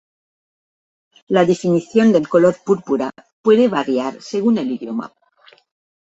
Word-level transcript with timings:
La 1.27 1.45
definición 1.45 2.11
del 2.11 2.27
color 2.27 2.57
púrpura 2.65 3.11
puede 3.43 3.67
variar 3.67 4.19
según 4.19 4.57
el 4.57 4.71
idioma. 4.71 5.13